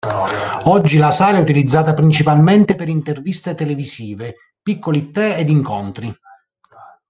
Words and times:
Oggi 0.63 0.97
la 0.97 1.11
sala 1.11 1.37
è 1.37 1.41
utilizzata 1.41 1.93
principalmente 1.93 2.73
per 2.73 2.89
interviste 2.89 3.53
televisive, 3.53 4.33
piccoli 4.63 5.11
tè 5.11 5.37
ed 5.37 5.47
incontri. 5.47 6.11